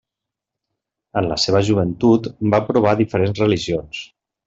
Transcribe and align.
En 1.21 1.27
la 1.33 1.37
seva 1.45 1.61
joventut 1.69 2.33
va 2.57 2.63
provar 2.73 2.97
diferents 3.07 3.47
religions: 3.47 4.05